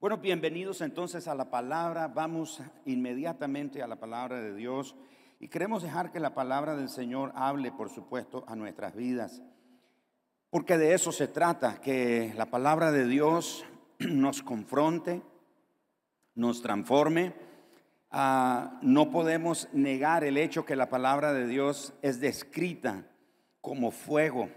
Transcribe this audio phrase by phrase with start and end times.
[0.00, 2.06] Bueno, bienvenidos entonces a la palabra.
[2.06, 4.94] Vamos inmediatamente a la palabra de Dios
[5.40, 9.42] y queremos dejar que la palabra del Señor hable, por supuesto, a nuestras vidas.
[10.50, 13.64] Porque de eso se trata, que la palabra de Dios
[13.98, 15.20] nos confronte,
[16.36, 17.34] nos transforme.
[18.12, 23.04] Ah, no podemos negar el hecho que la palabra de Dios es descrita
[23.60, 24.48] como fuego,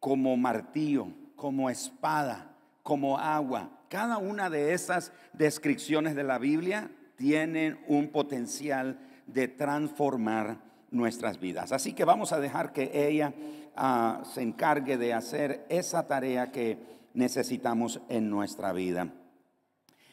[0.00, 1.06] como martillo,
[1.36, 2.53] como espada,
[2.84, 10.58] como agua, cada una de esas descripciones de la Biblia tienen un potencial de transformar
[10.90, 11.72] nuestras vidas.
[11.72, 13.32] Así que vamos a dejar que ella
[13.74, 16.78] ah, se encargue de hacer esa tarea que
[17.14, 19.08] necesitamos en nuestra vida.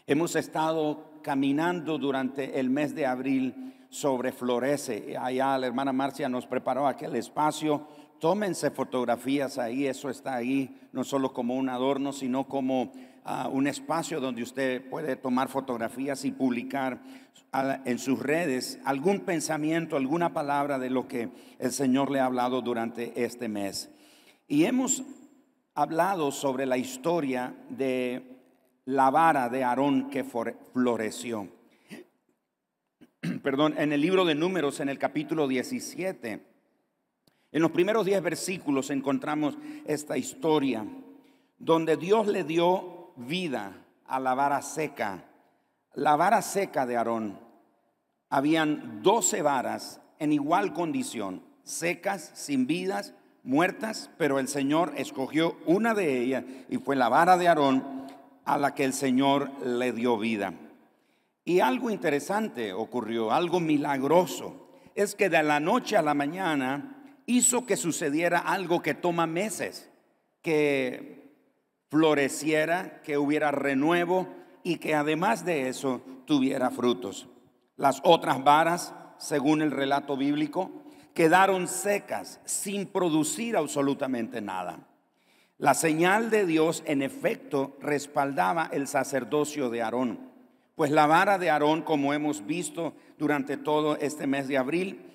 [0.07, 5.17] Hemos estado caminando durante el mes de abril sobre Florece.
[5.17, 7.85] Allá la hermana Marcia nos preparó aquel espacio.
[8.21, 12.91] Tómense fotografías ahí, eso está ahí, no solo como un adorno, sino como
[13.51, 17.01] un espacio donde usted puede tomar fotografías y publicar
[17.83, 22.61] en sus redes algún pensamiento, alguna palabra de lo que el Señor le ha hablado
[22.61, 23.89] durante este mes.
[24.47, 25.01] Y hemos
[25.73, 28.37] hablado sobre la historia de
[28.85, 31.47] la vara de Aarón que floreció.
[33.41, 36.50] Perdón, en el libro de números, en el capítulo 17,
[37.51, 40.85] en los primeros 10 versículos encontramos esta historia
[41.59, 43.73] donde Dios le dio vida
[44.07, 45.25] a la vara seca.
[45.93, 47.39] La vara seca de Aarón.
[48.29, 53.13] Habían doce varas en igual condición, secas, sin vidas,
[53.43, 58.07] muertas, pero el Señor escogió una de ellas y fue la vara de Aarón
[58.45, 60.53] a la que el Señor le dio vida.
[61.43, 67.00] Y algo interesante ocurrió, algo milagroso, es que de la noche a la mañana
[67.31, 69.89] hizo que sucediera algo que toma meses,
[70.41, 71.33] que
[71.89, 74.27] floreciera, que hubiera renuevo
[74.63, 77.27] y que además de eso tuviera frutos.
[77.77, 80.71] Las otras varas, según el relato bíblico,
[81.13, 84.87] quedaron secas sin producir absolutamente nada.
[85.57, 90.31] La señal de Dios en efecto respaldaba el sacerdocio de Aarón,
[90.75, 95.11] pues la vara de Aarón, como hemos visto durante todo este mes de abril,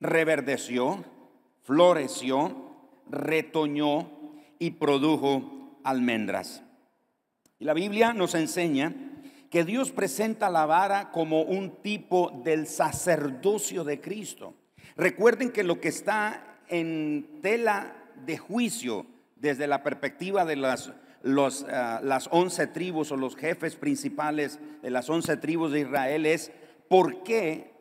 [0.00, 1.04] reverdeció,
[1.62, 2.70] floreció,
[3.08, 4.10] retoñó
[4.58, 6.62] y produjo almendras.
[7.58, 8.94] Y la Biblia nos enseña
[9.50, 14.54] que Dios presenta la vara como un tipo del sacerdocio de Cristo.
[14.96, 19.06] Recuerden que lo que está en tela de juicio
[19.36, 25.10] desde la perspectiva de las, los, las once tribus o los jefes principales de las
[25.10, 26.50] once tribus de Israel es
[26.88, 27.72] por qué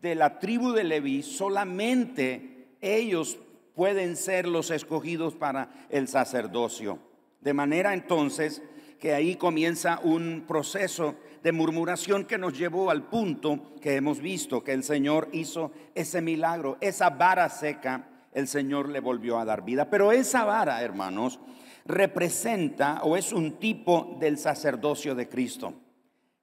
[0.00, 2.51] de la tribu de Leví solamente
[2.82, 3.38] ellos
[3.74, 6.98] pueden ser los escogidos para el sacerdocio.
[7.40, 8.62] De manera entonces
[8.98, 14.62] que ahí comienza un proceso de murmuración que nos llevó al punto que hemos visto,
[14.62, 19.64] que el Señor hizo ese milagro, esa vara seca, el Señor le volvió a dar
[19.64, 19.90] vida.
[19.90, 21.40] Pero esa vara, hermanos,
[21.84, 25.74] representa o es un tipo del sacerdocio de Cristo.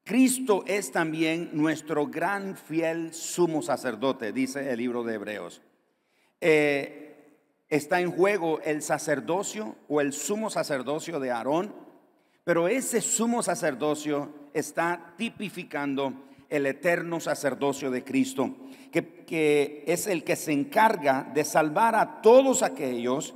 [0.04, 5.62] Cristo es también nuestro gran fiel sumo sacerdote, dice el libro de Hebreos.
[6.42, 7.00] Eh,
[7.70, 11.74] está en juego el sacerdocio o el sumo sacerdocio de Aarón,
[12.44, 16.14] pero ese sumo sacerdocio está tipificando
[16.50, 18.56] el eterno sacerdocio de Cristo,
[18.92, 23.36] que, que, es el que se encarga de salvar a todos aquellos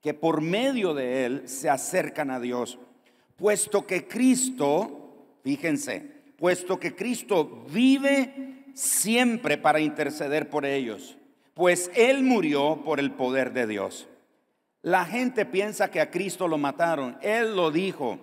[0.00, 2.78] que por medio de él se acercan a Dios,
[3.36, 6.00] puesto que Cristo, fíjense,
[6.36, 11.15] puesto que Cristo vive siempre para interceder por ellos
[11.56, 14.06] pues Él murió por el poder de Dios.
[14.82, 17.16] La gente piensa que a Cristo lo mataron.
[17.22, 18.18] Él lo dijo,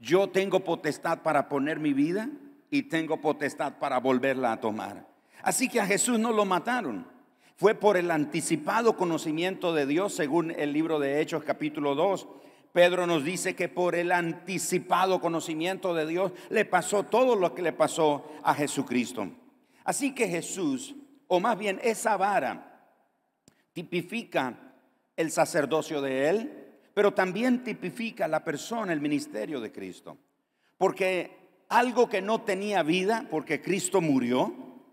[0.00, 2.28] yo tengo potestad para poner mi vida
[2.68, 5.06] y tengo potestad para volverla a tomar.
[5.44, 7.06] Así que a Jesús no lo mataron.
[7.54, 12.26] Fue por el anticipado conocimiento de Dios, según el libro de Hechos capítulo 2.
[12.72, 17.62] Pedro nos dice que por el anticipado conocimiento de Dios le pasó todo lo que
[17.62, 19.28] le pasó a Jesucristo.
[19.84, 20.96] Así que Jesús
[21.32, 22.88] o más bien esa vara
[23.72, 24.74] tipifica
[25.16, 30.18] el sacerdocio de Él, pero también tipifica la persona, el ministerio de Cristo.
[30.76, 31.36] Porque
[31.68, 34.52] algo que no tenía vida, porque Cristo murió,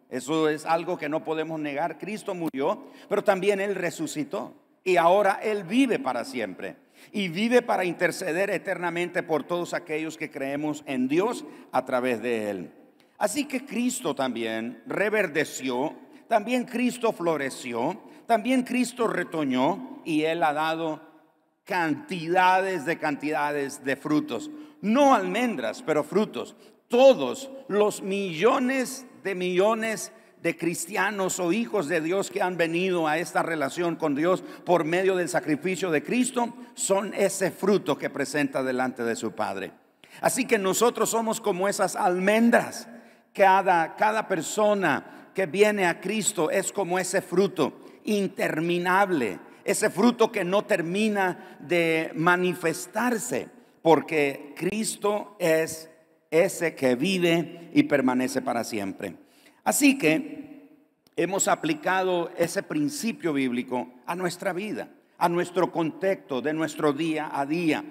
[0.10, 4.54] eso es algo que no podemos negar, Cristo murió, pero también Él resucitó
[4.84, 6.75] y ahora Él vive para siempre
[7.12, 12.51] y vive para interceder eternamente por todos aquellos que creemos en Dios a través de
[12.51, 12.72] Él.
[13.18, 15.95] Así que Cristo también reverdeció
[16.27, 21.01] también Cristo floreció, también Cristo retoñó y Él ha dado
[21.63, 24.50] cantidades de cantidades de frutos.
[24.79, 26.56] no almendras, pero frutos.
[26.88, 33.18] Todos los millones de millones de cristianos o hijos de Dios que han venido a
[33.18, 38.63] esta relación con Dios por medio del sacrificio de Cristo son ese fruto que presenta
[38.63, 39.71] delante de su Padre.
[40.21, 42.88] Así que nosotros somos como esas almendras.
[43.33, 50.44] Cada, cada persona que viene a Cristo es como ese fruto interminable, ese fruto que
[50.44, 53.48] no termina de manifestarse,
[53.84, 55.92] porque Cristo es
[56.31, 59.13] ese que vive y permanece para siempre.
[59.63, 60.72] Así que
[61.16, 64.89] hemos aplicado ese principio bíblico a nuestra vida,
[65.19, 67.86] a nuestro contexto de nuestro día a día.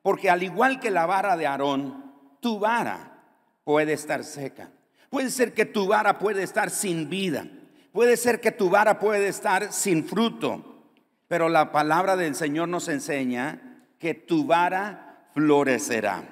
[0.00, 3.22] Porque al igual que la vara de Aarón, tu vara
[3.64, 4.70] puede estar seca.
[5.10, 7.46] Puede ser que tu vara puede estar sin vida.
[7.92, 10.82] Puede ser que tu vara puede estar sin fruto.
[11.28, 16.22] Pero la palabra del Señor nos enseña que tu vara florecerá.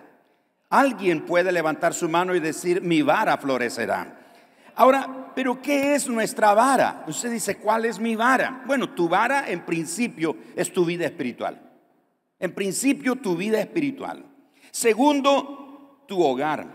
[0.70, 4.18] Alguien puede levantar su mano y decir, mi vara florecerá.
[4.76, 7.04] Ahora, pero ¿qué es nuestra vara?
[7.06, 8.62] Usted dice, ¿cuál es mi vara?
[8.66, 11.60] Bueno, tu vara en principio es tu vida espiritual.
[12.38, 14.24] En principio, tu vida espiritual.
[14.70, 16.66] Segundo, tu hogar,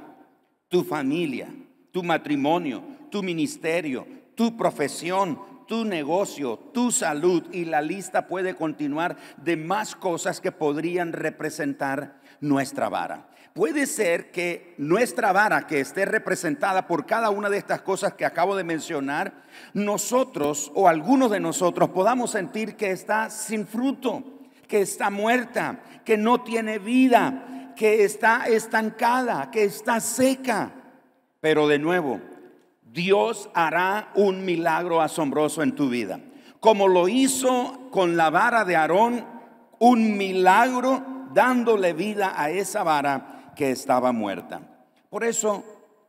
[0.67, 1.53] tu familia,
[1.91, 9.17] tu matrimonio, tu ministerio, tu profesión, tu negocio, tu salud y la lista puede continuar
[9.37, 13.29] de más cosas que podrían representar nuestra vara.
[13.53, 18.25] Puede ser que nuestra vara que esté representada por cada una de estas cosas que
[18.25, 19.43] acabo de mencionar,
[19.73, 24.23] nosotros o algunos de nosotros podamos sentir que está sin fruto,
[24.67, 30.71] que está muerta, que no tiene vida, que está estancada, que está seca.
[31.41, 32.19] Pero de nuevo,
[32.81, 36.19] Dios hará un milagro asombroso en tu vida.
[36.59, 39.25] Como lo hizo con la vara de Aarón,
[39.79, 41.03] un milagro
[41.33, 44.61] dándole vida a esa vara que estaba muerta.
[45.09, 45.63] Por eso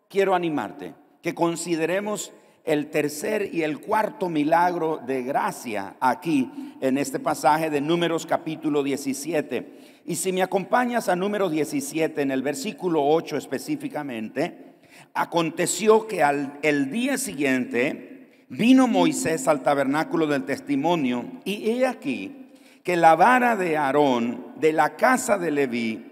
[0.08, 2.32] quiero animarte que consideremos
[2.64, 8.82] el tercer y el cuarto milagro de gracia aquí en este pasaje de Números capítulo
[8.82, 10.02] 17.
[10.06, 14.69] Y si me acompañas a número 17 en el versículo 8 específicamente,
[15.14, 22.50] aconteció que al el día siguiente vino Moisés al tabernáculo del testimonio y he aquí
[22.82, 26.06] que la vara de Aarón de la casa de Leví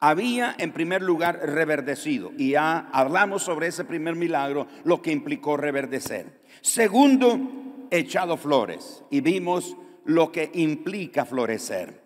[0.00, 2.32] había en primer lugar reverdecido.
[2.36, 6.40] Y ya hablamos sobre ese primer milagro, lo que implicó reverdecer.
[6.60, 7.38] Segundo,
[7.90, 9.02] echado flores.
[9.10, 12.02] Y vimos lo que implica florecer.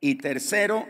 [0.00, 0.86] Y tercero,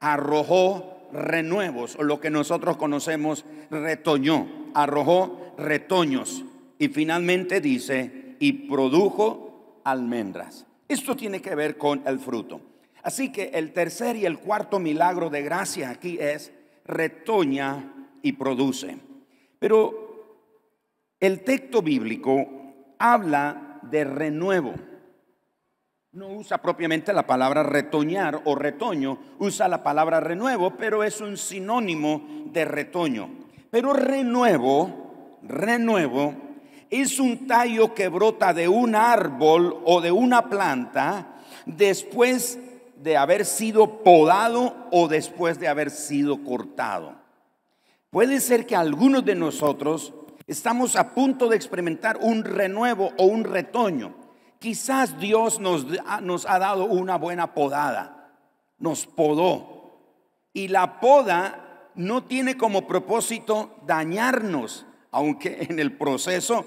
[0.00, 6.44] arrojó renuevos, o lo que nosotros conocemos retoñó, arrojó retoños.
[6.78, 10.66] Y finalmente dice, y produjo almendras.
[10.86, 12.60] Esto tiene que ver con el fruto.
[13.02, 16.52] Así que el tercer y el cuarto milagro de gracia aquí es
[16.84, 18.98] retoña y produce.
[19.58, 20.08] Pero
[21.20, 22.46] el texto bíblico
[22.98, 24.74] habla de renuevo.
[26.18, 31.36] No usa propiamente la palabra retoñar o retoño, usa la palabra renuevo, pero es un
[31.36, 33.30] sinónimo de retoño.
[33.70, 36.34] Pero renuevo, renuevo,
[36.90, 41.36] es un tallo que brota de un árbol o de una planta
[41.66, 42.58] después
[42.96, 47.14] de haber sido podado o después de haber sido cortado.
[48.10, 50.12] Puede ser que algunos de nosotros
[50.48, 54.27] estamos a punto de experimentar un renuevo o un retoño.
[54.58, 55.86] Quizás Dios nos,
[56.22, 58.32] nos ha dado una buena podada,
[58.78, 60.00] nos podó.
[60.52, 66.64] Y la poda no tiene como propósito dañarnos, aunque en el proceso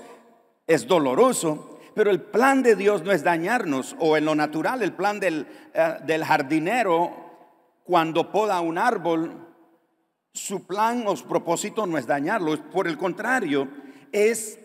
[0.67, 4.93] es doloroso, pero el plan de Dios no es dañarnos, o en lo natural, el
[4.93, 7.11] plan del, eh, del jardinero,
[7.83, 9.47] cuando poda un árbol,
[10.33, 13.67] su plan o su propósito no es dañarlo, por el contrario,
[14.13, 14.60] es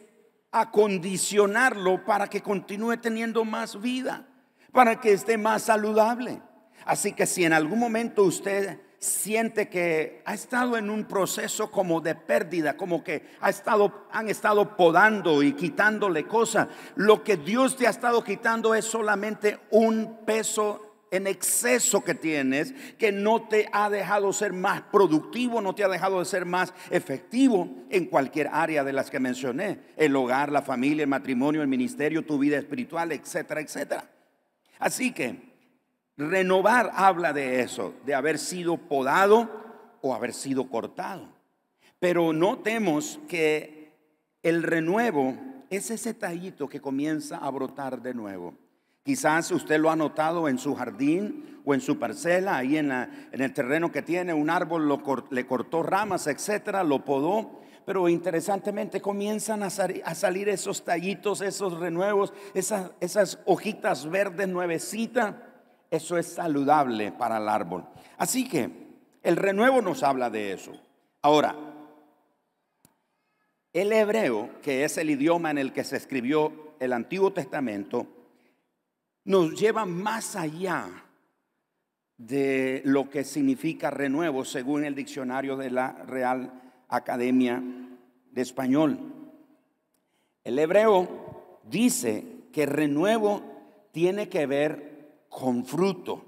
[0.53, 4.27] acondicionarlo para que continúe teniendo más vida,
[4.73, 6.41] para que esté más saludable.
[6.85, 12.01] Así que si en algún momento usted siente que ha estado en un proceso como
[12.01, 16.69] de pérdida, como que ha estado, han estado podando y quitándole cosas.
[16.95, 22.73] Lo que Dios te ha estado quitando es solamente un peso en exceso que tienes,
[22.99, 26.75] que no te ha dejado ser más productivo, no te ha dejado de ser más
[26.91, 31.69] efectivo en cualquier área de las que mencioné, el hogar, la familia, el matrimonio, el
[31.69, 34.11] ministerio, tu vida espiritual, etcétera, etcétera.
[34.79, 35.57] Así que
[36.17, 39.51] Renovar habla de eso, de haber sido podado
[40.01, 41.29] o haber sido cortado.
[41.99, 43.93] Pero notemos que
[44.43, 45.37] el renuevo
[45.69, 48.55] es ese tallito que comienza a brotar de nuevo,
[49.07, 53.41] Quizás usted lo ha notado en su jardín o en su parcela, ahí en, en
[53.41, 54.89] el terreno que tiene, un árbol
[55.31, 57.61] le cortó ramas, etcétera, lo podó.
[57.85, 65.37] Pero interesantemente comienzan a, salir esos tallitos, esos renuevos, esas, esas hojitas verdes nuevecitas.
[65.89, 67.87] Eso es saludable para el árbol.
[68.19, 68.89] Así que
[69.23, 70.73] el renuevo nos habla de eso.
[71.23, 71.55] Ahora,
[73.73, 78.09] el hebreo, que es el idioma en el que se escribió el Antiguo Testamento,
[79.27, 80.89] nos lleva más allá
[82.17, 86.53] de lo que significa renuevo según el diccionario de la Real
[86.89, 87.63] Academia
[88.31, 88.99] de Español.
[90.45, 93.43] El hebreo dice que renuevo
[93.91, 96.25] tiene que ver con fruto.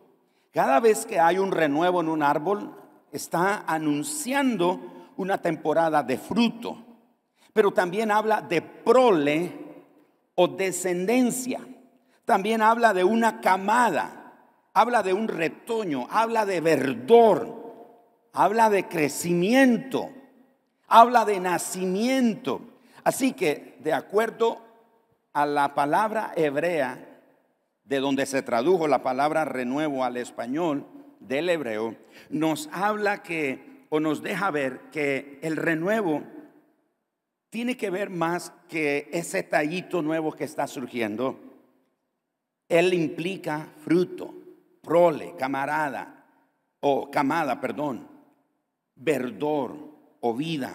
[0.50, 2.74] Cada vez que hay un renuevo en un árbol,
[3.12, 6.76] está anunciando una temporada de fruto,
[7.52, 9.52] pero también habla de prole
[10.34, 11.60] o descendencia.
[12.28, 14.34] También habla de una camada,
[14.74, 17.56] habla de un retoño, habla de verdor,
[18.34, 20.10] habla de crecimiento,
[20.88, 22.60] habla de nacimiento.
[23.02, 24.58] Así que, de acuerdo
[25.32, 27.02] a la palabra hebrea,
[27.84, 30.84] de donde se tradujo la palabra renuevo al español
[31.20, 31.96] del hebreo,
[32.28, 36.24] nos habla que, o nos deja ver que el renuevo
[37.48, 41.47] tiene que ver más que ese tallito nuevo que está surgiendo
[42.68, 44.34] él implica fruto,
[44.82, 46.18] prole, camarada,
[46.80, 48.06] o camada, perdón,
[48.94, 49.76] verdor
[50.20, 50.74] o vida,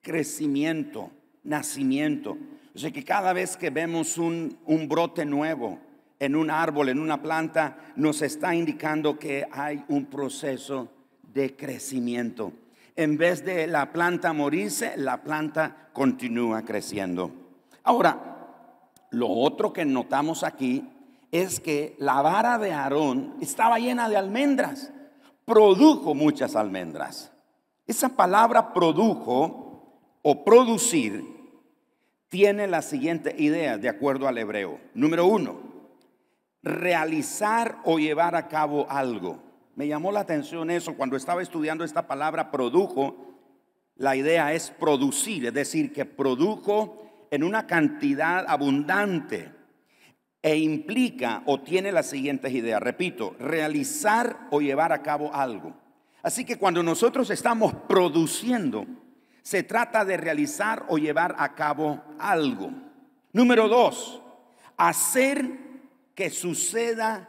[0.00, 1.10] crecimiento,
[1.42, 2.36] nacimiento.
[2.74, 5.78] O sea que cada vez que vemos un, un brote nuevo
[6.18, 10.88] en un árbol, en una planta, nos está indicando que hay un proceso
[11.32, 12.52] de crecimiento.
[12.96, 17.30] En vez de la planta morirse, la planta continúa creciendo.
[17.82, 18.30] Ahora,
[19.10, 20.88] lo otro que notamos aquí
[21.34, 24.92] es que la vara de Aarón estaba llena de almendras,
[25.44, 27.32] produjo muchas almendras.
[27.88, 31.24] Esa palabra produjo o producir
[32.28, 34.78] tiene la siguiente idea de acuerdo al hebreo.
[34.94, 35.58] Número uno,
[36.62, 39.42] realizar o llevar a cabo algo.
[39.74, 43.16] Me llamó la atención eso cuando estaba estudiando esta palabra produjo.
[43.96, 49.53] La idea es producir, es decir, que produjo en una cantidad abundante
[50.44, 52.82] e implica o tiene las siguientes ideas.
[52.82, 55.72] Repito, realizar o llevar a cabo algo.
[56.22, 58.84] Así que cuando nosotros estamos produciendo,
[59.40, 62.70] se trata de realizar o llevar a cabo algo.
[63.32, 64.20] Número dos,
[64.76, 65.60] hacer
[66.14, 67.26] que suceda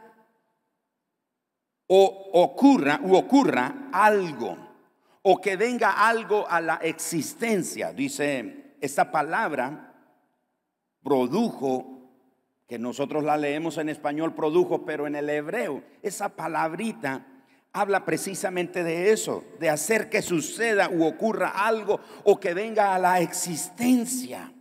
[1.86, 4.58] o ocurra u ocurra algo
[5.22, 7.94] o que venga algo a la existencia.
[7.94, 9.94] Dice, esta palabra
[11.02, 11.95] produjo
[12.66, 17.26] que nosotros la leemos en español produjo, pero en el hebreo esa palabrita
[17.72, 22.98] habla precisamente de eso, de hacer que suceda u ocurra algo o que venga a
[22.98, 24.52] la existencia.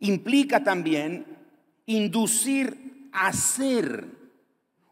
[0.00, 1.24] Implica también
[1.86, 4.04] inducir a ser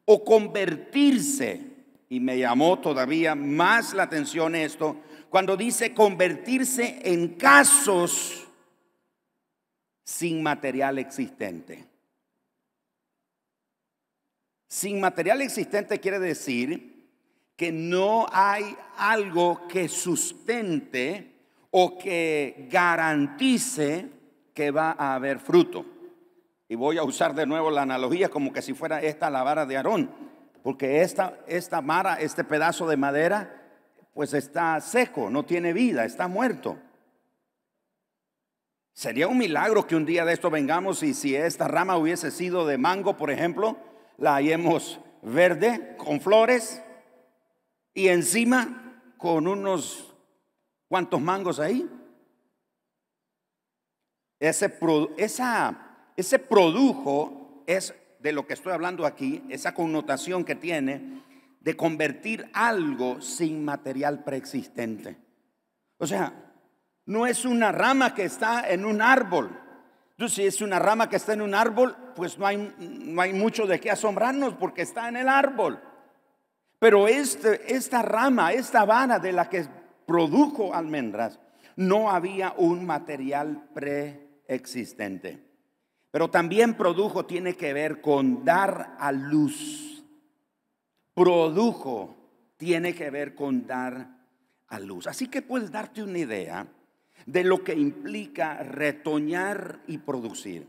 [0.05, 1.67] o convertirse.
[2.09, 4.97] Y me llamó todavía más la atención esto
[5.29, 8.50] cuando dice convertirse en casos
[10.11, 11.87] sin material existente.
[14.69, 17.09] Sin material existente quiere decir
[17.57, 21.33] que no hay algo que sustente
[21.71, 24.09] o que garantice
[24.53, 25.87] que va a haber fruto.
[26.69, 29.65] Y voy a usar de nuevo la analogía como que si fuera esta la vara
[29.65, 30.11] de Aarón,
[30.65, 33.63] porque esta, esta vara, este pedazo de madera,
[34.13, 36.79] pues está seco, no tiene vida, está muerto.
[38.93, 42.67] Sería un milagro que un día de esto vengamos y si esta rama hubiese sido
[42.67, 43.79] de mango, por ejemplo,
[44.19, 46.83] la hallemos verde con flores
[47.95, 50.15] y encima con unos
[50.89, 51.89] cuantos mangos ahí.
[54.39, 54.79] Ese,
[55.17, 61.23] esa, ese produjo es de lo que estoy hablando aquí, esa connotación que tiene
[61.61, 65.17] de convertir algo sin material preexistente.
[65.99, 66.50] O sea,
[67.11, 69.51] no es una rama que está en un árbol,
[70.21, 73.33] entonces, si es una rama que está en un árbol, pues no hay, no hay
[73.33, 75.81] mucho de qué asombrarnos porque está en el árbol.
[76.79, 79.67] Pero este, esta rama, esta vara de la que
[80.05, 81.41] produjo almendras,
[81.75, 85.43] no había un material preexistente.
[86.11, 90.05] Pero también produjo tiene que ver con dar a luz.
[91.15, 92.15] Produjo
[92.59, 94.07] tiene que ver con dar
[94.69, 95.07] a luz.
[95.07, 96.67] Así que puedes darte una idea
[97.27, 100.69] de lo que implica retoñar y producir.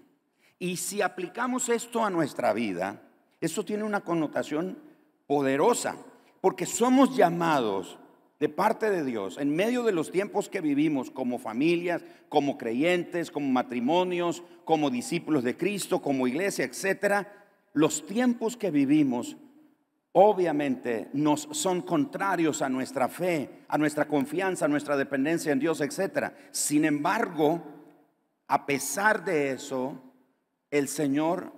[0.60, 3.01] Y si aplicamos esto a nuestra vida,
[3.39, 4.77] eso tiene una connotación
[5.25, 5.96] poderosa,
[6.39, 7.98] porque somos llamados
[8.39, 13.29] de parte de Dios en medio de los tiempos que vivimos como familias, como creyentes,
[13.29, 17.31] como matrimonios, como discípulos de Cristo, como iglesia, etcétera.
[17.74, 19.38] Los tiempos que vivimos
[20.13, 25.81] obviamente nos son contrarios a nuestra fe, a nuestra confianza, a nuestra dependencia en Dios,
[25.81, 26.35] etcétera.
[26.51, 27.61] Sin embargo,
[28.47, 30.01] a pesar de eso,
[30.69, 31.53] el Señor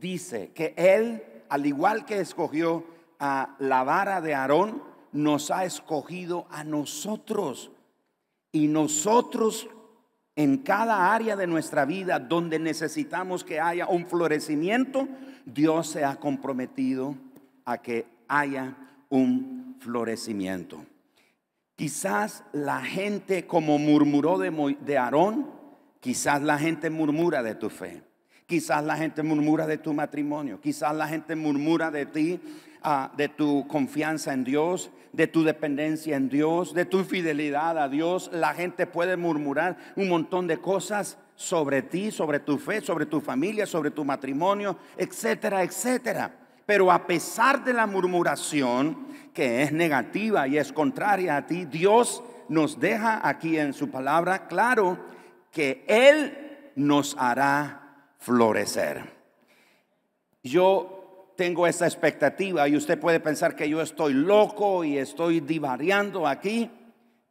[0.00, 2.84] dice que Él, al igual que escogió
[3.18, 7.70] a la vara de Aarón, nos ha escogido a nosotros.
[8.52, 9.68] Y nosotros
[10.36, 15.08] en cada área de nuestra vida donde necesitamos que haya un florecimiento,
[15.44, 17.16] Dios se ha comprometido
[17.68, 18.74] a que haya
[19.10, 20.86] un florecimiento.
[21.76, 25.50] Quizás la gente, como murmuró de, Aarón,
[26.00, 28.02] quizás la gente murmura de tu fe.
[28.46, 30.58] Quizás la gente murmura de tu matrimonio.
[30.62, 32.40] Quizás la gente murmura de ti,
[32.82, 37.90] ah, de tu confianza en Dios, de tu dependencia en Dios, de tu fidelidad a
[37.90, 38.30] Dios.
[38.32, 43.20] La gente puede murmurar un montón de cosas sobre ti, sobre tu fe, sobre tu
[43.20, 46.47] familia, sobre tu matrimonio, etcétera, etcétera.
[46.68, 52.22] Pero a pesar de la murmuración, que es negativa y es contraria a ti, Dios
[52.50, 54.98] nos deja aquí en su palabra claro
[55.50, 59.02] que Él nos hará florecer.
[60.42, 66.26] Yo tengo esa expectativa y usted puede pensar que yo estoy loco y estoy divariando
[66.26, 66.70] aquí,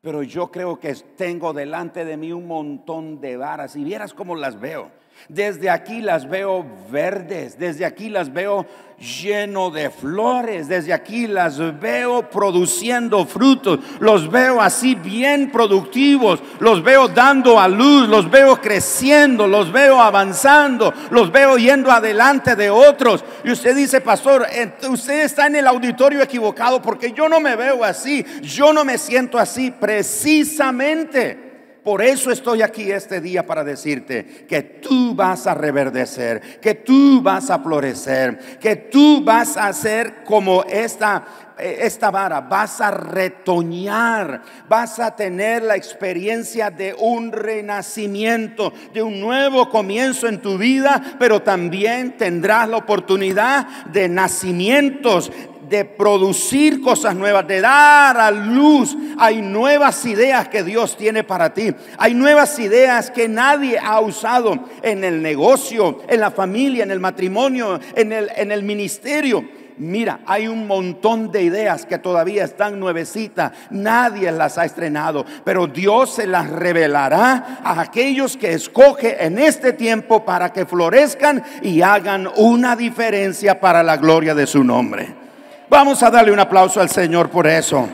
[0.01, 4.36] pero yo creo que tengo delante de mí un montón de varas y vieras cómo
[4.36, 4.89] las veo.
[5.30, 8.66] Desde aquí las veo verdes, desde aquí las veo
[8.98, 16.82] lleno de flores, desde aquí las veo produciendo frutos, los veo así bien productivos, los
[16.84, 22.70] veo dando a luz, los veo creciendo, los veo avanzando, los veo yendo adelante de
[22.70, 23.24] otros.
[23.44, 24.48] Y usted dice, pastor,
[24.90, 28.98] usted está en el auditorio equivocado porque yo no me veo así, yo no me
[28.98, 31.47] siento así precisamente
[31.88, 37.22] por eso estoy aquí este día para decirte que tú vas a reverdecer, que tú
[37.22, 41.25] vas a florecer, que tú vas a ser como esta
[41.57, 49.20] esta vara, vas a retoñar, vas a tener la experiencia de un renacimiento, de un
[49.20, 55.31] nuevo comienzo en tu vida, pero también tendrás la oportunidad de nacimientos
[55.70, 58.96] de producir cosas nuevas, de dar a luz.
[59.18, 61.74] Hay nuevas ideas que Dios tiene para ti.
[61.98, 67.00] Hay nuevas ideas que nadie ha usado en el negocio, en la familia, en el
[67.00, 69.44] matrimonio, en el, en el ministerio.
[69.80, 73.51] Mira, hay un montón de ideas que todavía están nuevecitas.
[73.70, 79.74] Nadie las ha estrenado, pero Dios se las revelará a aquellos que escoge en este
[79.74, 85.26] tiempo para que florezcan y hagan una diferencia para la gloria de su nombre.
[85.70, 87.90] Vamos a darle un aplauso al Señor por eso.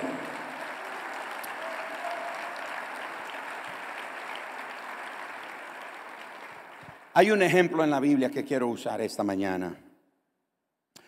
[7.16, 9.76] Hay un ejemplo en la Biblia que quiero usar esta mañana.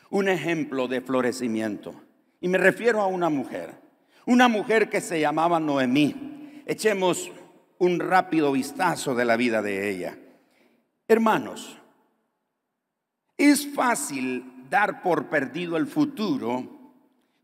[0.10, 1.94] Un ejemplo de florecimiento.
[2.42, 3.76] Y me refiero a una mujer.
[4.26, 6.64] Una mujer que se llamaba Noemí.
[6.66, 7.32] Echemos
[7.78, 10.18] un rápido vistazo de la vida de ella.
[11.08, 11.78] Hermanos,
[13.38, 16.64] es fácil dar por perdido el futuro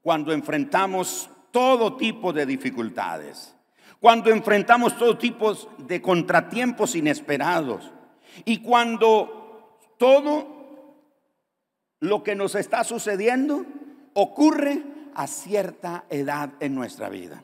[0.01, 3.55] cuando enfrentamos todo tipo de dificultades,
[3.99, 7.91] cuando enfrentamos todo tipo de contratiempos inesperados
[8.45, 10.61] y cuando todo
[11.99, 13.65] lo que nos está sucediendo
[14.13, 17.43] ocurre a cierta edad en nuestra vida.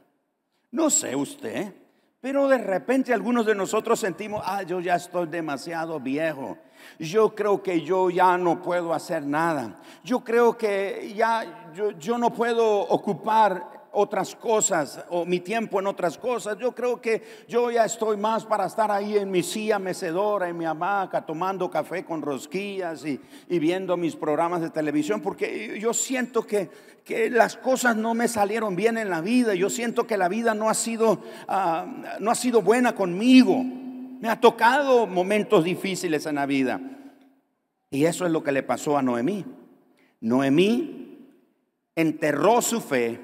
[0.72, 1.74] No sé usted,
[2.20, 6.58] pero de repente algunos de nosotros sentimos, ah, yo ya estoy demasiado viejo.
[7.00, 9.76] Yo creo que yo ya no puedo hacer nada.
[10.04, 16.18] Yo creo que ya yo, no puedo ocupar otras cosas o mi tiempo en otras
[16.18, 16.58] cosas.
[16.60, 20.58] Yo creo que yo ya estoy más para estar ahí en mi silla mecedora, en
[20.58, 26.46] mi hamaca, tomando café con rosquillas y, viendo mis programas de televisión, porque yo siento
[26.46, 26.70] que,
[27.04, 29.56] que, las cosas no me salieron bien en la vida.
[29.56, 31.86] Yo siento que la vida no ha sido, ah,
[32.20, 33.64] no ha sido buena conmigo.
[34.20, 36.82] Me ha tocado momentos difíciles en la vida.
[37.90, 39.46] Y eso es lo que le pasó a Noemí.
[40.22, 41.20] Noemí
[41.96, 43.20] enterró su fe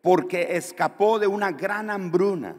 [0.00, 2.56] porque escapó de una gran hambruna.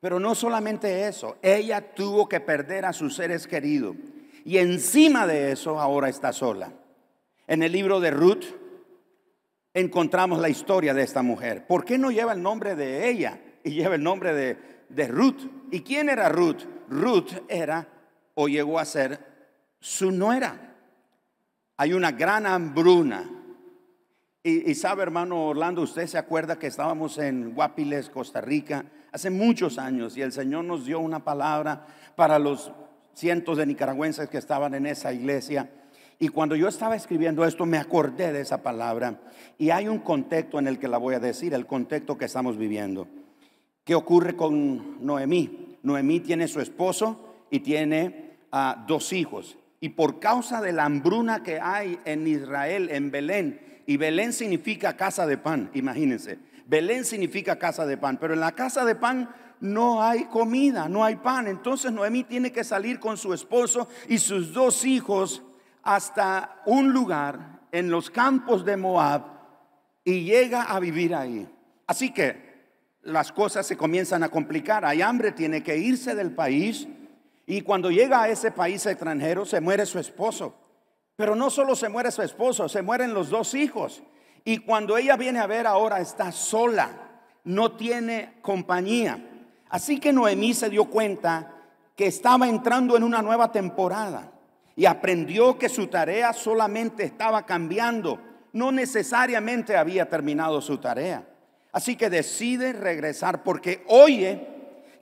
[0.00, 3.96] Pero no solamente eso, ella tuvo que perder a sus seres queridos.
[4.44, 6.72] Y encima de eso ahora está sola.
[7.46, 8.44] En el libro de Ruth
[9.74, 11.66] encontramos la historia de esta mujer.
[11.66, 14.56] ¿Por qué no lleva el nombre de ella y lleva el nombre de,
[14.88, 15.48] de Ruth?
[15.70, 16.62] ¿Y quién era Ruth?
[16.88, 17.88] Ruth era
[18.34, 19.18] o llegó a ser
[19.80, 20.76] su nuera.
[21.76, 23.28] Hay una gran hambruna.
[24.42, 29.30] Y, y, sabe, hermano Orlando, usted se acuerda que estábamos en Guapiles, Costa Rica, hace
[29.30, 32.72] muchos años, y el Señor nos dio una palabra para los
[33.14, 35.68] cientos de nicaragüenses que estaban en esa iglesia.
[36.20, 39.20] Y cuando yo estaba escribiendo esto, me acordé de esa palabra.
[39.56, 42.56] Y hay un contexto en el que la voy a decir, el contexto que estamos
[42.56, 43.06] viviendo.
[43.88, 45.78] ¿Qué ocurre con Noemí?
[45.82, 49.56] Noemí tiene su esposo y tiene a dos hijos.
[49.80, 54.94] Y por causa de la hambruna que hay en Israel, en Belén, y Belén significa
[54.94, 56.38] casa de pan, imagínense.
[56.66, 61.02] Belén significa casa de pan, pero en la casa de pan no hay comida, no
[61.02, 61.46] hay pan.
[61.46, 65.40] Entonces Noemí tiene que salir con su esposo y sus dos hijos
[65.82, 69.22] hasta un lugar en los campos de Moab
[70.04, 71.48] y llega a vivir ahí.
[71.86, 72.47] Así que
[73.08, 74.84] las cosas se comienzan a complicar.
[74.84, 76.86] Hay hambre, tiene que irse del país
[77.46, 80.54] y cuando llega a ese país extranjero se muere su esposo.
[81.16, 84.02] Pero no solo se muere su esposo, se mueren los dos hijos.
[84.44, 86.90] Y cuando ella viene a ver ahora está sola,
[87.44, 89.18] no tiene compañía.
[89.68, 91.54] Así que Noemí se dio cuenta
[91.96, 94.30] que estaba entrando en una nueva temporada
[94.76, 98.20] y aprendió que su tarea solamente estaba cambiando,
[98.52, 101.26] no necesariamente había terminado su tarea.
[101.78, 104.48] Así que decide regresar porque oye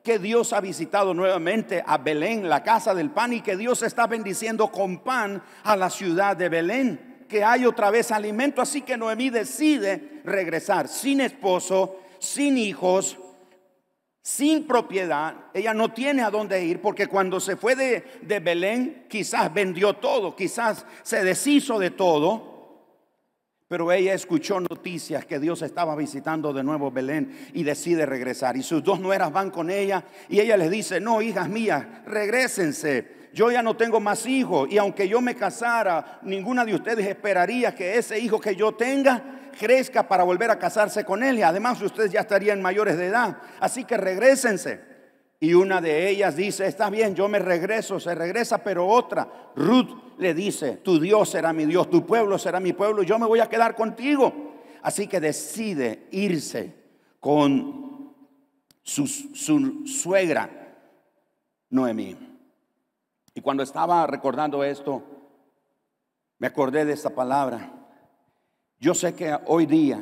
[0.02, 4.06] que Dios ha visitado nuevamente a Belén, la casa del pan, y que Dios está
[4.06, 8.60] bendiciendo con pan a la ciudad de Belén, que hay otra vez alimento.
[8.60, 13.16] Así que Noemí decide regresar sin esposo, sin hijos,
[14.20, 19.06] sin propiedad, ella no tiene a dónde ir porque cuando se fue de, de, Belén
[19.08, 22.55] quizás vendió todo, quizás se deshizo de todo,
[23.68, 28.56] pero ella escuchó noticias que Dios estaba visitando de nuevo Belén y decide regresar.
[28.56, 33.16] Y sus dos nueras van con ella y ella les dice, no, hijas mías, regresense.
[33.32, 37.74] Yo ya no tengo más hijos y aunque yo me casara, ninguna de ustedes esperaría
[37.74, 41.82] que ese hijo que yo tenga crezca para volver a casarse con él y además
[41.82, 43.36] ustedes ya estarían mayores de edad.
[43.58, 44.85] Así que regresense.
[45.38, 49.90] Y una de ellas dice, está bien, yo me regreso, se regresa, pero otra, Ruth
[50.18, 53.40] le dice, tu Dios será mi Dios, tu pueblo será mi pueblo, yo me voy
[53.40, 54.32] a quedar contigo.
[54.82, 56.74] Así que decide irse
[57.20, 58.14] con
[58.82, 60.48] su, su suegra,
[61.70, 62.16] Noemí.
[63.34, 65.02] Y cuando estaba recordando esto,
[66.38, 67.72] me acordé de esta palabra.
[68.78, 70.00] Yo sé que hoy día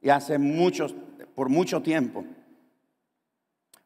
[0.00, 0.94] y hace muchos,
[1.34, 2.24] por mucho tiempo,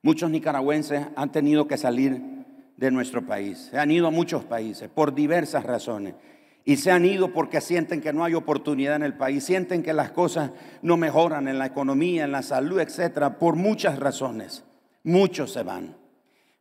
[0.03, 2.21] muchos nicaragüenses han tenido que salir
[2.77, 3.69] de nuestro país.
[3.71, 6.15] Se han ido a muchos países por diversas razones.
[6.65, 9.93] Y se han ido porque sienten que no hay oportunidad en el país, sienten que
[9.93, 10.51] las cosas
[10.83, 14.65] no mejoran en la economía, en la salud, etcétera, por muchas razones.
[15.03, 15.97] Muchos se van.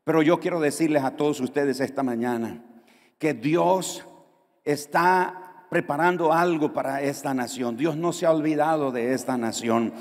[0.03, 2.63] Pero yo quiero decirles a todos ustedes esta mañana
[3.17, 4.05] que Dios
[4.63, 7.77] está preparando algo para esta nación.
[7.77, 9.93] Dios no se ha olvidado de esta nación.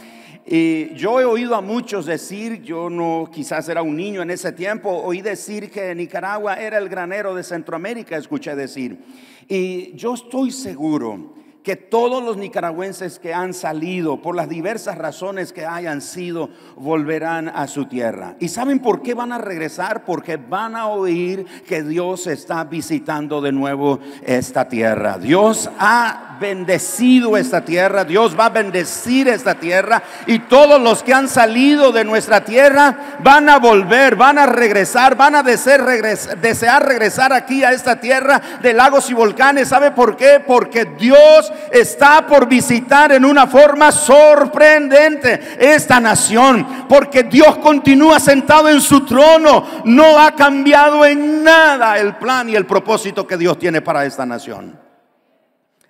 [0.46, 4.52] Y yo he oído a muchos decir, yo no quizás era un niño en ese
[4.52, 8.98] tiempo, oí decir que Nicaragua era el granero de Centroamérica, escuché decir.
[9.46, 15.52] Y yo estoy seguro que todos los nicaragüenses que han salido, por las diversas razones
[15.52, 18.36] que hayan sido, volverán a su tierra.
[18.40, 20.04] ¿Y saben por qué van a regresar?
[20.04, 25.18] Porque van a oír que Dios está visitando de nuevo esta tierra.
[25.18, 31.12] Dios ha bendecido esta tierra, Dios va a bendecir esta tierra y todos los que
[31.12, 37.32] han salido de nuestra tierra van a volver, van a regresar, van a desear regresar,
[37.32, 39.68] aquí a esta tierra de lagos y volcanes.
[39.68, 40.40] ¿Sabe por qué?
[40.44, 48.68] Porque Dios está por visitar en una forma sorprendente esta nación, porque Dios continúa sentado
[48.68, 53.58] en su trono, no ha cambiado en nada el plan y el propósito que Dios
[53.58, 54.78] tiene para esta nación.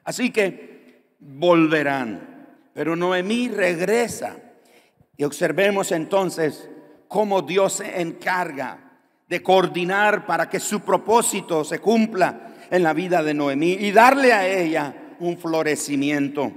[0.05, 0.69] Así que
[1.19, 2.47] volverán.
[2.73, 4.37] Pero Noemí regresa.
[5.17, 6.69] Y observemos entonces
[7.09, 8.79] cómo Dios se encarga
[9.29, 14.33] de coordinar para que su propósito se cumpla en la vida de Noemí y darle
[14.33, 16.53] a ella un florecimiento.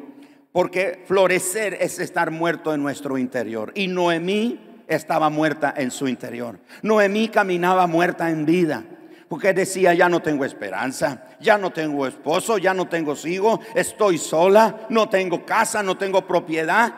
[0.52, 3.71] Porque florecer es estar muerto en nuestro interior.
[3.76, 6.60] Y Noemí estaba muerta en su interior.
[6.82, 8.84] Noemí caminaba muerta en vida.
[9.30, 14.17] Porque decía, ya no tengo esperanza, ya no tengo esposo, ya no tengo hijos, estoy
[14.17, 16.93] sola, no tengo casa, no tengo propiedad.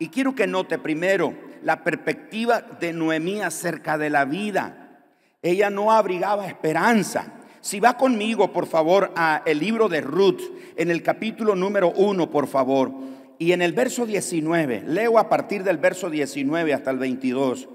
[0.00, 4.98] Y quiero que note primero la perspectiva de Noemí acerca de la vida.
[5.40, 7.26] Ella no abrigaba esperanza.
[7.60, 10.40] Si va conmigo, por favor, a el libro de Ruth,
[10.76, 12.92] en el capítulo número uno, por favor,
[13.38, 17.68] y en el verso 19, leo a partir del verso 19 hasta el 22.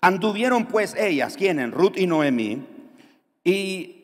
[0.00, 1.70] Anduvieron pues ellas, ¿quiénes?
[1.70, 2.66] Ruth y Noemí
[3.44, 4.02] y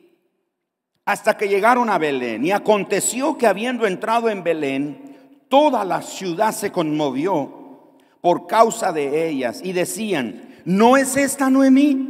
[1.05, 2.45] hasta que llegaron a Belén.
[2.45, 9.27] Y aconteció que habiendo entrado en Belén, toda la ciudad se conmovió por causa de
[9.27, 12.09] ellas y decían, ¿no es esta Noemí?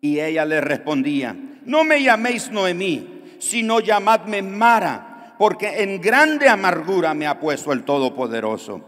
[0.00, 7.14] Y ella le respondía, no me llaméis Noemí, sino llamadme Mara, porque en grande amargura
[7.14, 8.80] me ha puesto el Todopoderoso.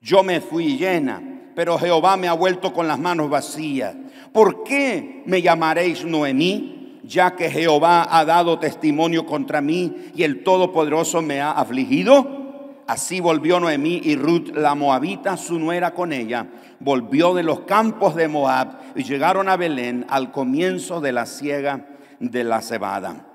[0.00, 1.22] Yo me fui llena,
[1.54, 3.94] pero Jehová me ha vuelto con las manos vacías.
[4.32, 7.00] ¿Por qué me llamaréis Noemí?
[7.04, 12.82] Ya que Jehová ha dado testimonio contra mí y el Todopoderoso me ha afligido.
[12.86, 16.48] Así volvió Noemí y Ruth la moabita, su nuera con ella,
[16.80, 21.86] volvió de los campos de Moab y llegaron a Belén al comienzo de la siega
[22.30, 23.26] de la cebada.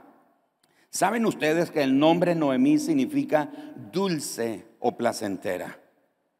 [0.89, 3.49] ¿Saben ustedes que el nombre Noemí significa
[3.91, 5.77] dulce o placentera?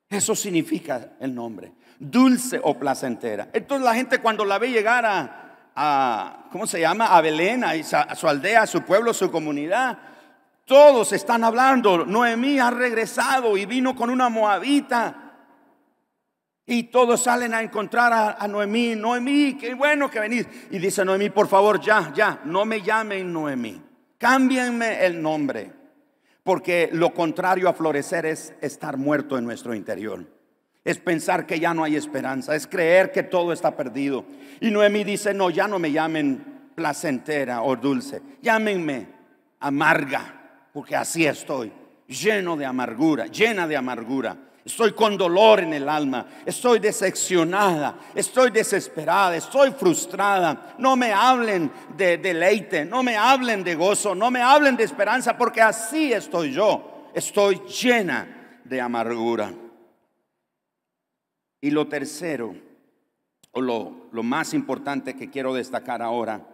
[0.10, 3.50] Eso significa el nombre, dulce o placentera.
[3.54, 5.06] Entonces la gente cuando la ve llegar
[5.76, 7.16] a, ¿cómo se llama?
[7.16, 10.00] A Belén, a su aldea, a su pueblo, a su comunidad,
[10.70, 15.29] todos están hablando, Noemí ha regresado y vino con una moabita.
[16.70, 18.96] Y todos salen a encontrar a, Noemí.
[18.96, 20.46] Noemí, qué bueno que venís.
[20.70, 23.82] Y dice Noemí, por favor, ya, ya, no me llamen Noemí.
[24.20, 25.74] Cámbienme el nombre.
[26.44, 30.24] Porque lo contrario a florecer es estar muerto en nuestro interior.
[30.86, 32.56] Es pensar que ya no hay esperanza.
[32.56, 34.26] Es creer que todo está perdido.
[34.62, 38.22] Y Noemí dice, no, ya no me llamen placentera o dulce.
[38.44, 39.08] Llámenme
[39.60, 41.72] amarga porque así estoy,
[42.08, 44.38] lleno de amargura, llena de amargura.
[44.66, 50.76] Estoy con dolor en el alma, estoy decepcionada, estoy desesperada, estoy frustrada.
[50.78, 55.38] No me hablen de deleite, no me hablen de gozo, no me hablen de esperanza,
[55.38, 57.10] porque así estoy yo.
[57.14, 59.54] Estoy llena de amargura.
[61.62, 62.56] Y lo tercero,
[63.52, 66.46] o lo, lo más importante que quiero destacar ahora,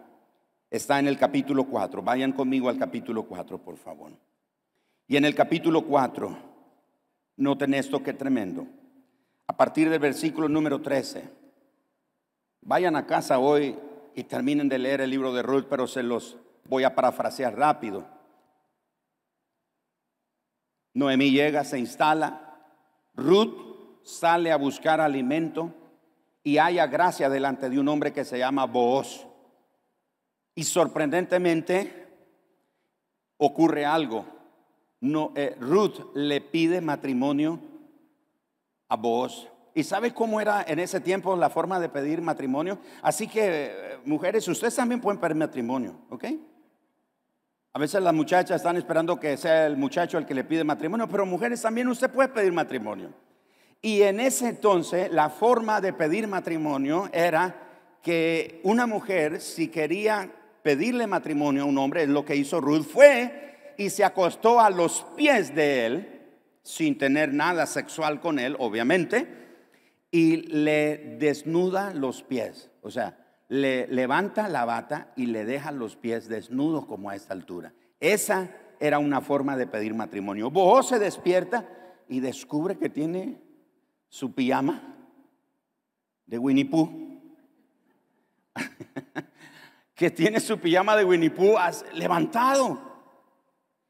[0.70, 2.02] está en el capítulo 4.
[2.02, 4.12] Vayan conmigo al capítulo 4, por favor.
[5.08, 6.55] Y en el capítulo 4,
[7.36, 8.66] noten esto que tremendo.
[9.46, 11.28] A partir del versículo número 13.
[12.62, 13.78] Vayan a casa hoy
[14.14, 18.04] y terminen de leer el libro de Ruth, pero se los voy a parafrasear rápido.
[20.94, 22.56] Noemí llega, se instala.
[23.14, 25.72] Ruth sale a buscar alimento
[26.42, 29.26] y haya gracia delante de un hombre que se llama Booz.
[30.54, 32.06] Y sorprendentemente
[33.36, 34.24] ocurre algo.
[35.00, 37.60] No, eh, Ruth le pide matrimonio
[38.88, 39.48] a vos.
[39.74, 42.78] ¿Y sabe cómo era en ese tiempo la forma de pedir matrimonio?
[43.02, 46.24] Así que, eh, mujeres, ustedes también pueden pedir matrimonio, ¿ok?
[47.74, 51.06] A veces las muchachas están esperando que sea el muchacho el que le pide matrimonio,
[51.08, 53.10] pero mujeres también usted puede pedir matrimonio.
[53.82, 57.54] Y en ese entonces la forma de pedir matrimonio era
[58.02, 60.30] que una mujer, si quería
[60.62, 63.45] pedirle matrimonio a un hombre, lo que hizo Ruth, fue
[63.78, 66.22] y se acostó a los pies de él,
[66.62, 69.26] sin tener nada sexual con él, obviamente,
[70.10, 72.70] y le desnuda los pies.
[72.82, 77.34] O sea, le levanta la bata y le deja los pies desnudos como a esta
[77.34, 77.72] altura.
[78.00, 80.50] Esa era una forma de pedir matrimonio.
[80.50, 81.68] Boaz se despierta
[82.08, 83.40] y descubre que tiene
[84.08, 84.96] su pijama
[86.26, 86.90] de Winnie Pooh.
[89.94, 91.56] que tiene su pijama de Winnie Pooh
[91.94, 92.95] levantado.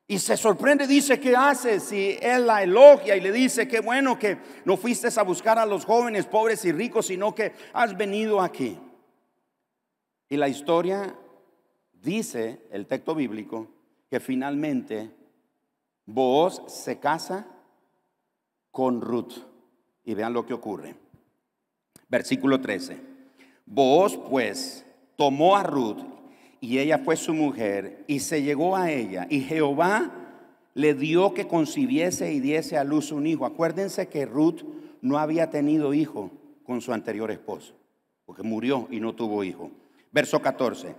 [0.09, 1.81] Y se sorprende, dice, ¿qué hace?
[1.81, 5.67] Si él la elogia y le dice, qué bueno que no fuiste a buscar a
[5.67, 8.79] los jóvenes pobres y ricos, sino que has venido aquí.
[10.29, 11.17] Y la historia
[11.93, 13.69] dice, el texto bíblico,
[14.09, 15.11] que finalmente
[16.05, 17.47] Booz se casa
[18.71, 19.35] con Ruth.
[20.05, 20.95] Y vean lo que ocurre.
[22.09, 22.97] Versículo 13.
[23.67, 26.16] Booz pues tomó a Ruth
[26.61, 30.11] y ella fue su mujer y se llegó a ella y Jehová
[30.75, 33.47] le dio que concibiese y diese a luz un hijo.
[33.47, 34.63] Acuérdense que Ruth
[35.01, 36.31] no había tenido hijo
[36.65, 37.75] con su anterior esposo,
[38.25, 39.71] porque murió y no tuvo hijo.
[40.13, 40.95] Verso 14.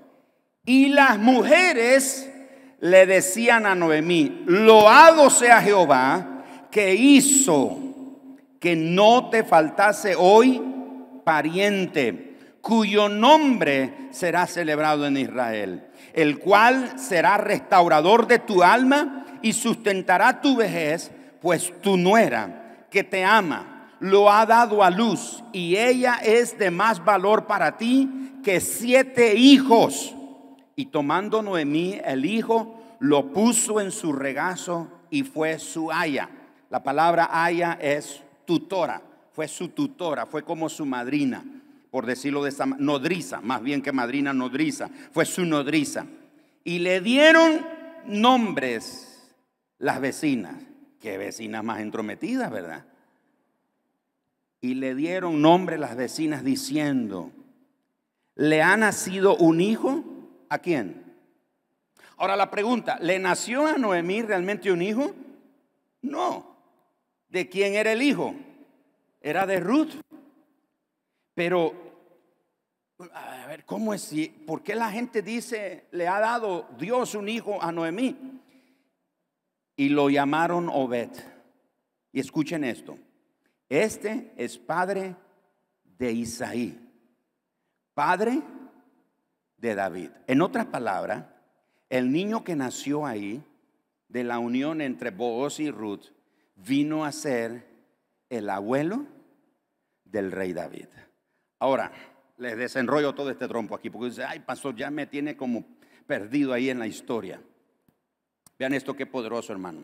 [0.66, 2.32] Y las mujeres
[2.80, 7.78] le decían a Noemí, loado sea Jehová que hizo
[8.60, 10.62] que no te faltase hoy
[11.24, 12.27] pariente
[12.68, 20.42] cuyo nombre será celebrado en Israel, el cual será restaurador de tu alma y sustentará
[20.42, 21.10] tu vejez,
[21.42, 26.70] pues tu nuera, que te ama, lo ha dado a luz y ella es de
[26.70, 30.14] más valor para ti que siete hijos.
[30.76, 36.30] Y tomando Noemí el hijo, lo puso en su regazo y fue su haya.
[36.70, 39.02] La palabra haya es tutora,
[39.32, 41.46] fue su tutora, fue como su madrina
[41.92, 46.06] por decirlo de esa nodriza, más bien que madrina nodriza, fue su nodriza.
[46.64, 47.66] Y le dieron
[48.06, 49.36] nombres
[49.80, 50.56] las vecinas.
[51.00, 52.86] Qué vecinas más entrometidas, ¿verdad?
[54.60, 57.32] Y le dieron nombre las vecinas diciendo,
[58.36, 60.04] ¿le ha nacido un hijo?
[60.50, 61.08] ¿A quién?
[62.18, 65.14] Ahora la pregunta, ¿le nació a Noemí realmente un hijo?
[66.02, 66.58] No.
[67.30, 68.34] ¿De quién era el hijo?
[69.22, 69.94] Era de Ruth.
[71.38, 71.72] Pero,
[73.14, 74.12] a ver, ¿cómo es?
[74.48, 78.42] ¿Por qué la gente dice, le ha dado Dios un hijo a Noemí?
[79.76, 81.12] Y lo llamaron Obed.
[82.12, 82.98] Y escuchen esto.
[83.70, 85.16] Este es padre
[86.00, 86.76] de Isaí,
[87.94, 88.42] padre
[89.58, 90.10] de David.
[90.26, 91.24] En otras palabras,
[91.88, 93.44] el niño que nació ahí,
[94.08, 96.06] de la unión entre Booz y Ruth,
[96.56, 97.68] vino a ser
[98.28, 99.06] el abuelo
[100.04, 100.88] del rey David.
[101.60, 101.92] Ahora,
[102.38, 105.66] les desenrollo todo este trompo aquí, porque dice, ay, pastor, ya me tiene como
[106.06, 107.42] perdido ahí en la historia.
[108.60, 109.84] Vean esto qué poderoso, hermano.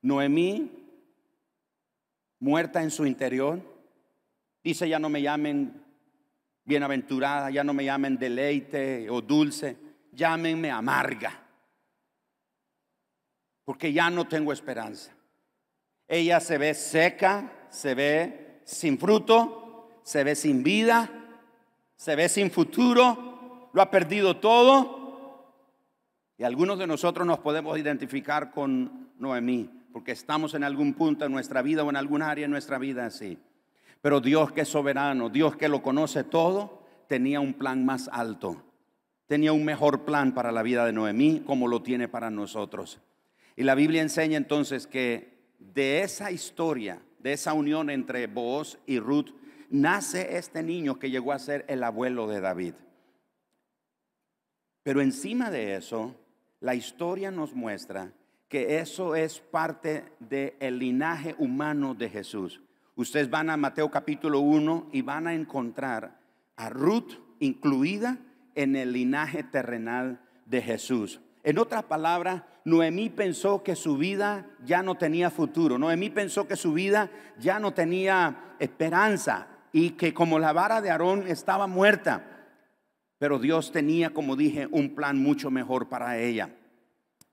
[0.00, 0.70] Noemí,
[2.40, 3.60] muerta en su interior,
[4.62, 5.84] dice, ya no me llamen
[6.64, 9.76] bienaventurada, ya no me llamen deleite o dulce,
[10.12, 11.44] llámenme amarga,
[13.64, 15.12] porque ya no tengo esperanza.
[16.06, 19.61] Ella se ve seca, se ve sin fruto,
[20.02, 21.10] se ve sin vida,
[21.96, 25.54] se ve sin futuro, lo ha perdido todo.
[26.38, 31.32] Y algunos de nosotros nos podemos identificar con Noemí, porque estamos en algún punto en
[31.32, 33.38] nuestra vida o en algún área en nuestra vida así.
[34.00, 38.64] Pero Dios que es soberano, Dios que lo conoce todo, tenía un plan más alto.
[39.28, 43.00] Tenía un mejor plan para la vida de Noemí como lo tiene para nosotros.
[43.54, 48.98] Y la Biblia enseña entonces que de esa historia, de esa unión entre Booz y
[48.98, 49.30] Ruth,
[49.72, 52.74] nace este niño que llegó a ser el abuelo de David.
[54.82, 56.14] Pero encima de eso,
[56.60, 58.12] la historia nos muestra
[58.48, 62.60] que eso es parte del linaje humano de Jesús.
[62.96, 66.20] Ustedes van a Mateo capítulo 1 y van a encontrar
[66.56, 68.18] a Ruth incluida
[68.54, 71.20] en el linaje terrenal de Jesús.
[71.44, 75.78] En otras palabras, Noemí pensó que su vida ya no tenía futuro.
[75.78, 80.90] Noemí pensó que su vida ya no tenía esperanza y que como la vara de
[80.90, 82.22] Aarón estaba muerta.
[83.18, 86.50] Pero Dios tenía, como dije, un plan mucho mejor para ella.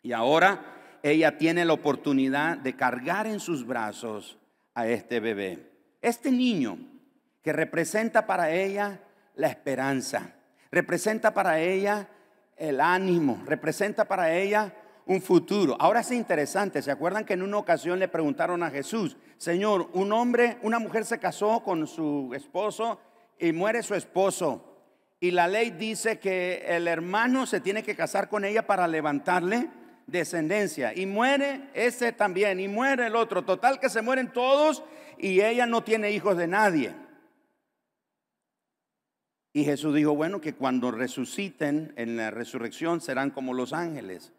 [0.02, 4.38] Y ahora ella tiene la oportunidad de cargar en sus brazos
[4.73, 5.71] a este bebé.
[6.02, 6.78] Este niño
[7.41, 8.99] que representa para ella
[9.36, 10.36] la esperanza,
[10.71, 12.08] representa para ella
[12.56, 14.73] el ánimo, representa para ella
[15.10, 15.76] un futuro.
[15.80, 20.13] Ahora es interesante, ¿se acuerdan que en una ocasión le preguntaron a Jesús, Señor, un
[20.13, 23.00] hombre, una mujer se casó con su esposo
[23.39, 24.63] y muere su esposo?
[25.19, 29.72] Y la ley dice que el hermano se tiene que casar con ella para levantarle
[30.06, 30.93] descendencia.
[30.95, 33.43] Y muere ese también, y muere el otro.
[33.43, 34.84] Total que se mueren todos
[35.17, 36.93] y ella no tiene hijos de nadie.
[39.54, 44.34] Y Jesús dijo, bueno, que cuando resuciten en la resurrección serán como los ángeles,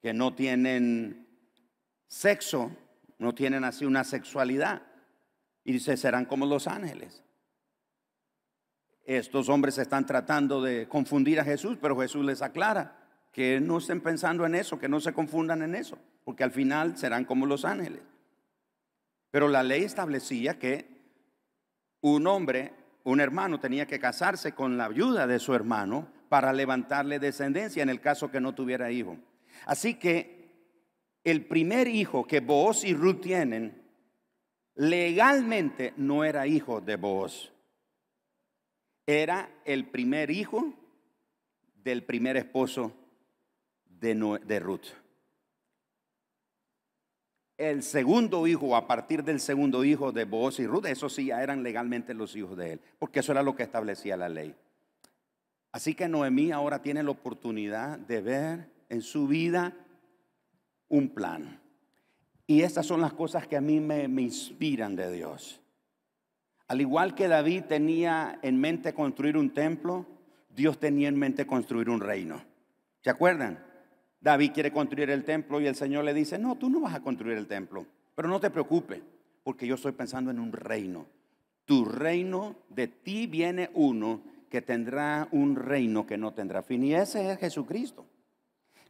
[0.00, 1.26] que no tienen
[2.08, 2.70] sexo,
[3.18, 4.82] no tienen así una sexualidad.
[5.64, 7.22] Y dice, serán como los ángeles.
[9.04, 12.96] Estos hombres están tratando de confundir a Jesús, pero Jesús les aclara
[13.32, 16.96] que no estén pensando en eso, que no se confundan en eso, porque al final
[16.96, 18.02] serán como los ángeles.
[19.30, 20.88] Pero la ley establecía que
[22.00, 22.72] un hombre
[23.04, 27.88] un hermano tenía que casarse con la ayuda de su hermano para levantarle descendencia en
[27.88, 29.16] el caso que no tuviera hijo.
[29.66, 30.50] Así que
[31.24, 33.82] el primer hijo que Booz y Ruth tienen
[34.74, 37.52] legalmente no era hijo de Booz.
[39.06, 40.72] Era el primer hijo
[41.82, 42.92] del primer esposo
[43.84, 44.86] de, de Ruth
[47.60, 51.42] el segundo hijo, a partir del segundo hijo de Boaz y Ruth, esos sí ya
[51.42, 54.54] eran legalmente los hijos de él, porque eso era lo que establecía la ley.
[55.70, 59.74] Así que Noemí ahora tiene la oportunidad de ver en su vida
[60.88, 61.60] un plan.
[62.46, 65.60] Y estas son las cosas que a mí me, me inspiran de Dios.
[66.66, 70.06] Al igual que David tenía en mente construir un templo,
[70.54, 72.44] Dios tenía en mente construir un reino.
[73.02, 73.64] ¿Se acuerdan?
[74.20, 77.00] David quiere construir el templo y el Señor le dice, no, tú no vas a
[77.00, 79.00] construir el templo, pero no te preocupes,
[79.42, 81.06] porque yo estoy pensando en un reino.
[81.64, 86.82] Tu reino, de ti viene uno que tendrá un reino que no tendrá fin.
[86.82, 88.06] Y ese es Jesucristo.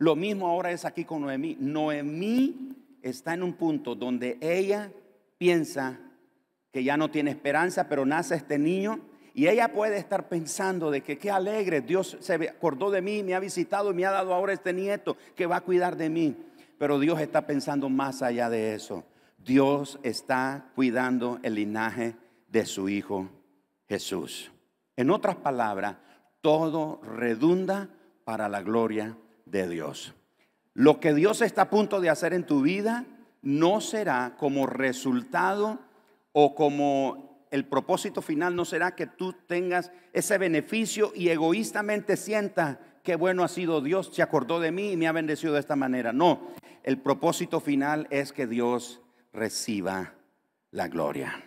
[0.00, 1.58] Lo mismo ahora es aquí con Noemí.
[1.60, 4.90] Noemí está en un punto donde ella
[5.36, 6.00] piensa
[6.72, 9.00] que ya no tiene esperanza, pero nace este niño
[9.34, 13.34] Y ella puede estar pensando de que qué alegre, Dios se acordó de mí, me
[13.34, 16.34] ha visitado y me ha dado ahora este nieto que va a cuidar de mí.
[16.78, 19.04] Pero Dios está pensando más allá de eso.
[19.36, 22.16] Dios está cuidando el linaje
[22.48, 23.28] de su Hijo
[23.86, 24.50] Jesús.
[24.96, 25.96] En otras palabras,
[26.40, 27.90] todo redunda
[28.24, 29.16] para la gloria
[29.50, 30.14] de Dios.
[30.74, 33.04] Lo que Dios está a punto de hacer en tu vida
[33.42, 35.80] no será como resultado
[36.32, 42.78] o como el propósito final no será que tú tengas ese beneficio y egoístamente sienta
[43.02, 45.74] que bueno ha sido Dios, se acordó de mí y me ha bendecido de esta
[45.74, 46.12] manera.
[46.12, 46.48] No,
[46.82, 49.00] el propósito final es que Dios
[49.32, 50.14] reciba
[50.70, 51.42] la gloria.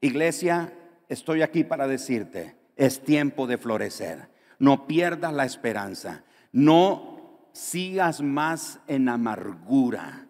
[0.00, 0.72] Iglesia,
[1.08, 4.28] estoy aquí para decirte, es tiempo de florecer.
[4.58, 6.24] No pierdas la esperanza.
[6.56, 10.26] No sigas más en amargura,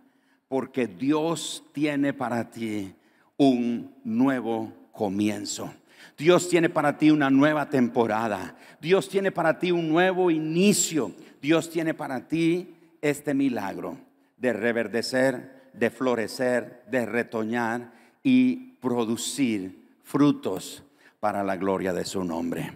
[0.49, 2.93] porque Dios tiene para ti
[3.37, 5.73] un nuevo comienzo.
[6.19, 8.57] Dios tiene para ti una nueva temporada.
[8.81, 11.13] Dios tiene para ti un nuevo inicio.
[11.41, 13.97] Dios tiene para ti este milagro
[14.37, 17.93] de reverdecer, de florecer, de retoñar
[18.25, 20.83] y producir frutos
[21.21, 22.73] para la gloria de su nombre.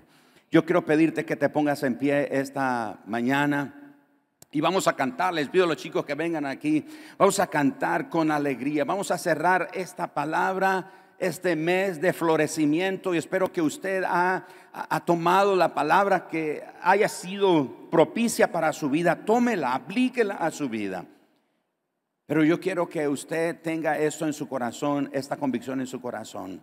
[0.53, 3.95] Yo quiero pedirte que te pongas en pie esta mañana.
[4.51, 6.85] Y vamos a cantar, les pido a los chicos que vengan aquí,
[7.17, 13.19] vamos a cantar con alegría, vamos a cerrar esta palabra, este mes de florecimiento y
[13.19, 19.25] espero que usted ha, ha, tomado la palabra que haya sido propicia para su vida,
[19.25, 21.05] tómela, aplíquela a su vida.
[22.27, 26.61] Pero yo quiero que usted tenga esto en su corazón, esta convicción en su corazón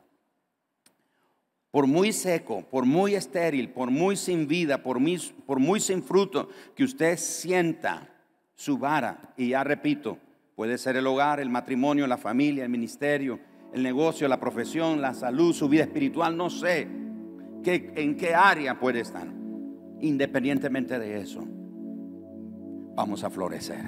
[1.77, 6.83] por muy seco, por muy estéril, por muy sin vida, por muy, sin fruto, que
[6.83, 8.09] usted sienta
[8.55, 10.17] su vara, y ya repito,
[10.55, 13.39] puede ser el hogar, el matrimonio, la familia, el ministerio,
[13.71, 16.87] el negocio, la profesión, la salud, su vida espiritual, no sé
[17.63, 19.27] qué, en qué área puede estar.
[20.01, 21.45] Independientemente de eso,
[22.95, 23.85] vamos a florecer.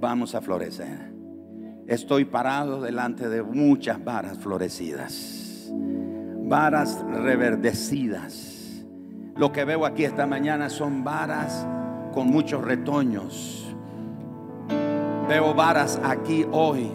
[0.00, 1.12] Vamos a florecer.
[1.86, 5.47] Estoy parado delante de muchas varas florecidas
[6.48, 8.84] varas reverdecidas.
[9.36, 11.66] Lo que veo aquí esta mañana son varas
[12.12, 13.74] con muchos retoños.
[15.28, 16.90] Veo varas aquí hoy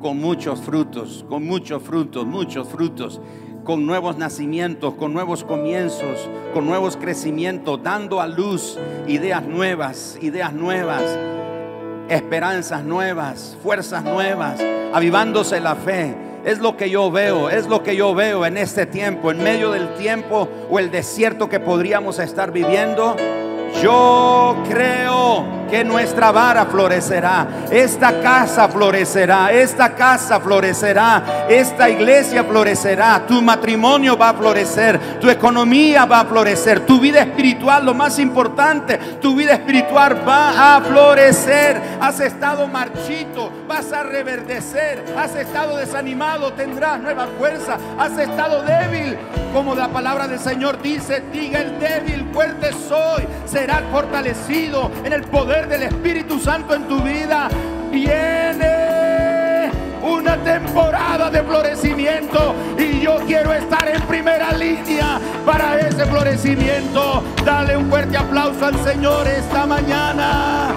[0.00, 3.20] con muchos frutos, con muchos frutos, muchos frutos,
[3.64, 10.52] con nuevos nacimientos, con nuevos comienzos, con nuevos crecimientos, dando a luz ideas nuevas, ideas
[10.52, 11.02] nuevas,
[12.08, 14.60] esperanzas nuevas, fuerzas nuevas,
[14.92, 18.86] avivándose la fe es lo que yo veo, es lo que yo veo en este
[18.86, 23.16] tiempo, en medio del tiempo o el desierto que podríamos estar viviendo.
[23.82, 33.22] Yo creo que nuestra vara florecerá, esta casa florecerá, esta casa florecerá, esta iglesia florecerá,
[33.26, 38.18] tu matrimonio va a florecer, tu economía va a florecer, tu vida espiritual, lo más
[38.18, 41.80] importante, tu vida espiritual va a florecer.
[42.00, 49.16] Has estado marchito, vas a reverdecer, has estado desanimado, tendrás nueva fuerza, has estado débil,
[49.52, 55.22] como la palabra del Señor dice, diga el débil, fuerte soy, será fortalecido en el
[55.64, 57.48] del Espíritu Santo en tu vida.
[57.90, 59.70] Viene
[60.02, 67.22] una temporada de florecimiento y yo quiero estar en primera línea para ese florecimiento.
[67.44, 70.74] Dale un fuerte aplauso al Señor esta mañana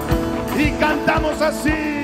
[0.58, 1.99] y cantamos así.